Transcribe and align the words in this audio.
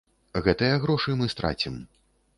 Гэтыя 0.47 0.79
грошы 0.85 1.15
мы 1.19 1.31
страцім. 1.35 1.81